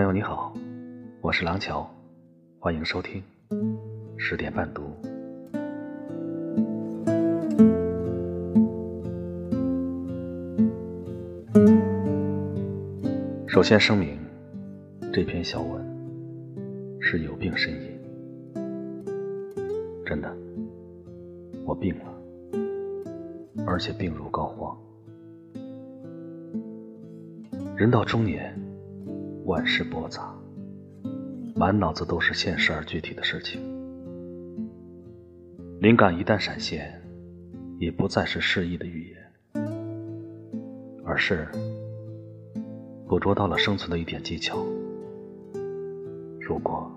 [0.00, 0.50] 朋友你好，
[1.20, 1.86] 我是廊桥，
[2.58, 3.22] 欢迎收听
[4.16, 4.96] 十点半读。
[13.46, 14.18] 首先声明，
[15.12, 15.84] 这篇小文
[16.98, 18.00] 是有病呻吟，
[20.06, 20.34] 真的，
[21.66, 22.04] 我病了，
[23.66, 24.74] 而且病入膏肓。
[27.76, 28.49] 人到中年，
[29.50, 30.32] 万事驳杂，
[31.56, 33.60] 满脑子都是现实而具体的事情。
[35.80, 37.02] 灵感一旦闪现，
[37.80, 39.18] 也不再是诗意的语言，
[41.04, 41.48] 而是
[43.08, 44.64] 捕捉到了生存的一点技巧。
[46.40, 46.88] 如果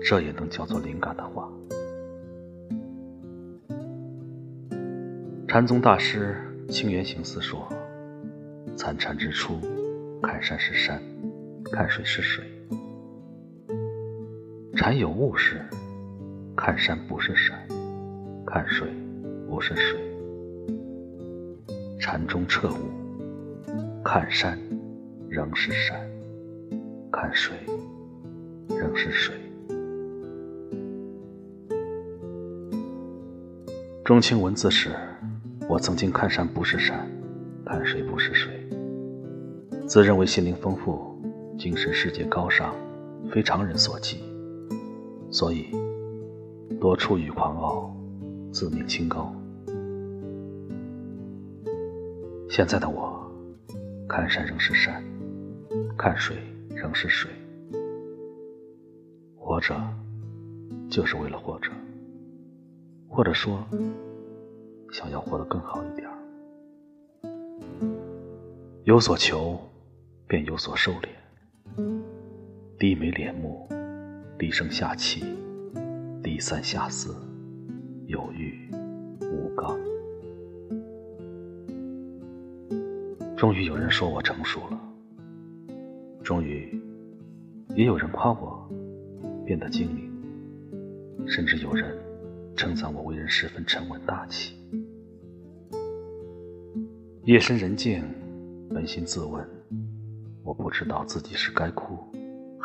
[0.00, 1.50] 这也能叫做灵感的话，
[5.48, 6.36] 禅宗大师
[6.68, 7.68] 清源行思说
[8.78, 9.58] ：“参禅之初。”
[10.22, 11.00] 看山是山，
[11.72, 12.44] 看水是水。
[14.76, 15.60] 禅有悟时，
[16.56, 17.58] 看山不是山，
[18.46, 18.88] 看水
[19.48, 19.98] 不是水。
[21.98, 23.64] 禅中彻悟，
[24.04, 24.58] 看山
[25.28, 25.98] 仍是山，
[27.10, 27.56] 看水
[28.68, 29.34] 仍是水。
[34.04, 34.90] 中青文字时，
[35.68, 37.10] 我曾经看山不是山，
[37.64, 38.52] 看水不是水。
[39.88, 41.15] 自认为心灵丰富，
[41.58, 42.74] 精神世界高尚，
[43.30, 44.18] 非常人所及，
[45.30, 45.74] 所以
[46.78, 47.96] 多出于狂傲，
[48.52, 49.34] 自命清高。
[52.48, 53.26] 现在的我，
[54.06, 55.02] 看山仍是山，
[55.96, 56.36] 看水
[56.68, 57.30] 仍是水。
[59.34, 59.74] 活着
[60.90, 61.70] 就是为了活着，
[63.08, 63.64] 或者说，
[64.92, 66.06] 想要活得更好一点
[68.84, 69.58] 有所求。
[70.28, 71.06] 便有所收敛，
[72.78, 73.66] 低眉敛目，
[74.38, 75.24] 低声下气，
[76.22, 77.16] 低三下四，
[78.06, 78.68] 有欲
[79.22, 79.78] 无刚。
[83.34, 84.78] 终于有人说我成熟了，
[86.22, 86.78] 终于
[87.74, 88.68] 也有人夸我
[89.46, 91.96] 变得精明，甚至有人
[92.54, 94.54] 称赞我为人十分沉稳大气。
[97.24, 98.04] 夜深人静，
[98.68, 99.42] 扪心自问。
[100.44, 101.96] 我不知道自己是该哭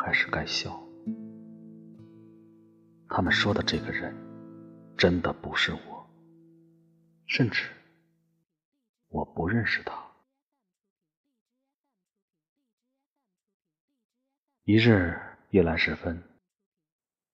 [0.04, 0.82] 还是该笑。
[3.08, 4.12] 他们说的这个人，
[4.98, 6.10] 真的不是我，
[7.26, 7.70] 甚至
[9.08, 9.94] 我不认识他。
[14.64, 15.16] 一日
[15.50, 16.20] 夜阑时分，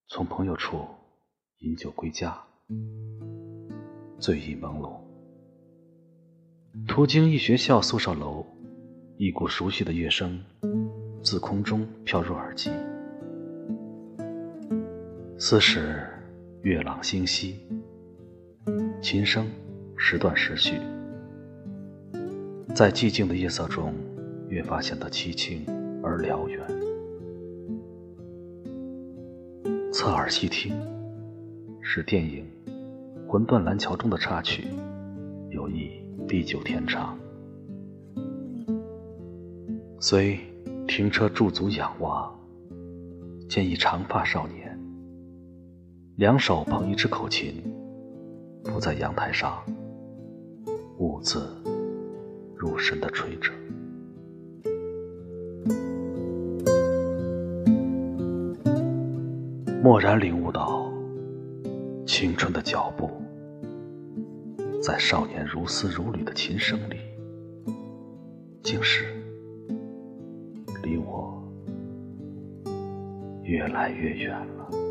[0.09, 0.87] 从朋友处
[1.61, 2.39] 饮酒归家，
[4.19, 5.00] 醉意朦胧，
[6.87, 8.45] 途经一学校宿舍楼。
[9.21, 10.45] 一股熟悉的乐声
[11.23, 12.71] 自空中飘入耳际，
[15.39, 16.06] 似是
[16.62, 17.56] 月朗星稀，
[19.03, 19.47] 琴声
[19.97, 20.77] 时断时续，
[22.75, 23.93] 在寂静的夜色中
[24.49, 25.67] 越发显得凄清
[26.03, 26.61] 而辽远。
[29.93, 30.75] 侧耳细听，
[31.83, 32.47] 是电影
[33.31, 34.65] 《魂断蓝桥》中的插曲，
[35.50, 35.91] 有意
[36.27, 37.19] 地久天长。
[40.00, 40.39] 虽
[40.88, 42.34] 停车驻足仰望，
[43.47, 44.76] 见一长发少年，
[46.16, 47.62] 两手捧一支口琴，
[48.65, 49.62] 伏在阳台上，
[50.99, 51.47] 兀自
[52.56, 53.53] 入神的吹着。
[59.82, 60.91] 蓦然领悟到，
[62.06, 63.10] 青春的脚步，
[64.82, 66.97] 在少年如丝如缕的琴声里，
[68.62, 69.18] 竟是。
[70.88, 71.43] 离我
[73.43, 74.88] 越来越远了。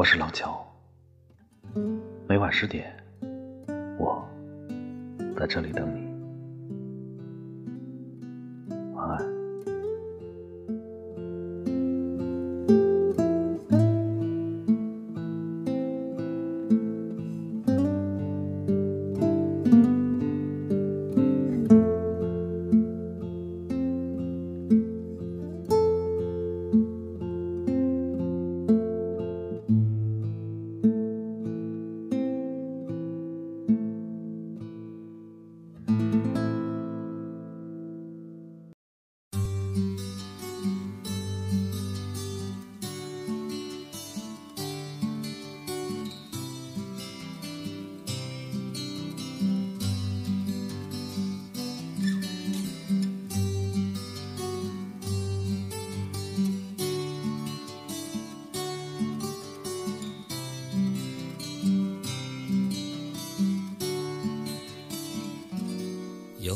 [0.00, 0.66] 我是廊桥，
[2.26, 2.90] 每晚十点，
[3.98, 4.26] 我
[5.36, 6.09] 在这里等你。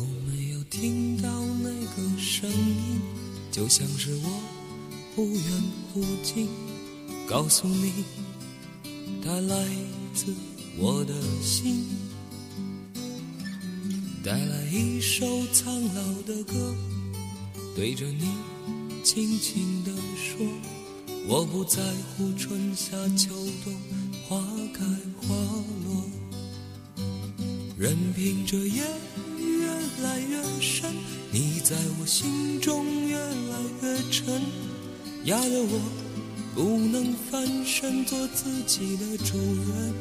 [0.05, 1.29] 有没有听到
[1.63, 3.01] 那个声音？
[3.51, 4.41] 就像是我
[5.15, 5.63] 忽远
[5.93, 6.49] 忽近，
[7.29, 8.05] 告诉你，
[9.25, 9.67] 它来
[10.13, 10.27] 自
[10.79, 11.87] 我的心。
[14.23, 16.75] 带来一首苍老的歌，
[17.77, 18.27] 对着你
[19.05, 20.47] 轻轻地说，
[21.29, 21.83] 我不在
[22.17, 23.35] 乎春夏秋
[23.65, 23.75] 冬，
[24.27, 24.43] 花
[24.73, 24.85] 开
[25.21, 25.35] 花
[25.85, 26.05] 落，
[27.79, 28.83] 任凭这夜。
[30.05, 30.95] 来越深，
[31.33, 34.43] 你在我心中越来越沉，
[35.25, 35.81] 压得我
[36.55, 39.95] 不能翻身做自己的主人。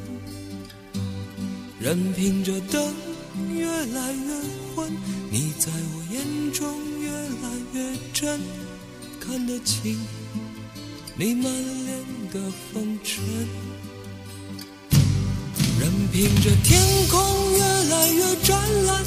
[1.79, 2.93] 任凭这灯
[3.53, 4.33] 越来越
[4.75, 4.91] 昏，
[5.31, 6.67] 你在我眼中
[6.99, 7.09] 越
[7.41, 8.39] 来越真，
[9.21, 9.97] 看得清
[11.15, 11.43] 你满
[11.85, 11.99] 脸
[12.33, 13.23] 的风尘。
[15.79, 17.59] 任凭这天空越
[17.89, 19.03] 来越湛蓝，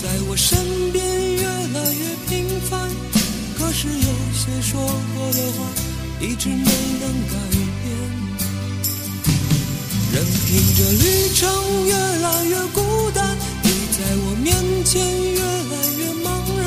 [0.00, 0.56] 在我身
[0.92, 1.04] 边
[1.34, 2.88] 越来越平凡。
[3.58, 4.80] 可是有些说
[5.14, 5.58] 过的话，
[6.20, 7.86] 一直没能改变。
[10.14, 11.04] 任凭这旅
[11.34, 11.40] 程
[11.86, 14.54] 越来越孤单，你在我面
[14.84, 15.02] 前
[15.32, 16.26] 越来越茫
[16.62, 16.66] 然。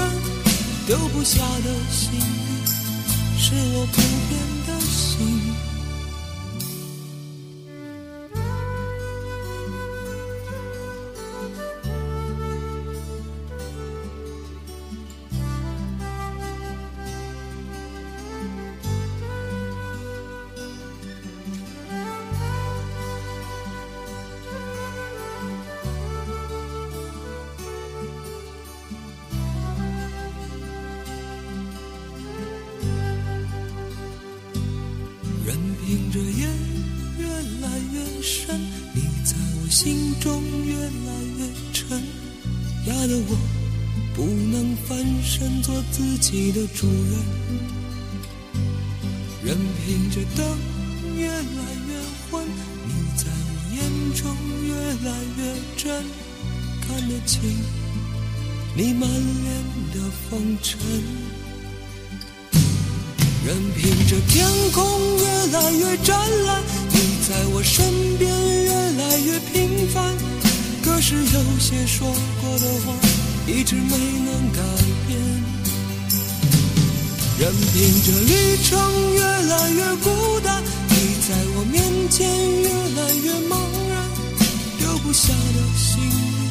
[0.85, 2.19] 丢不下的行李，
[3.39, 3.95] 是我不
[4.27, 4.40] 变
[39.83, 41.99] 心中越来越沉，
[42.85, 43.35] 压得我
[44.13, 47.17] 不能翻身做自己的主人。
[49.43, 50.55] 任凭这灯
[51.17, 51.41] 越来
[51.87, 51.97] 越
[52.29, 52.45] 昏，
[52.85, 53.81] 你在我眼
[54.13, 54.37] 中
[54.67, 54.75] 越
[55.09, 55.41] 来越
[55.75, 56.05] 真，
[56.81, 57.41] 看得清
[58.75, 59.63] 你满脸
[59.95, 60.77] 的风尘。
[63.43, 66.61] 任凭这天空越来越湛蓝，
[67.27, 68.29] 在我身边
[68.63, 70.15] 越来越平凡。
[70.83, 72.07] 可是有些说
[72.41, 72.93] 过的话，
[73.47, 74.59] 一直没能改
[75.07, 75.19] 变。
[77.39, 80.95] 任凭这旅程越来越孤单，你
[81.27, 82.27] 在我面前
[82.61, 83.51] 越来越茫
[83.89, 83.93] 然。
[84.79, 86.41] 丢不下的行李，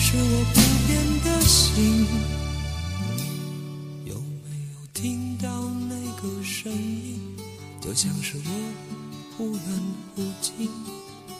[0.00, 0.98] 是我不变。
[1.24, 2.06] 的心。
[4.04, 5.48] 有没有听到
[5.88, 7.20] 那个声音？
[7.80, 8.50] 就像是我
[9.38, 9.62] 忽远
[10.16, 10.68] 忽近，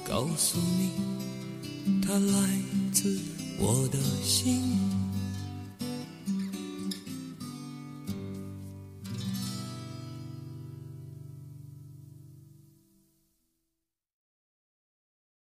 [0.09, 2.49] 告诉你，它来
[2.93, 3.19] 自
[3.59, 4.98] 我的心。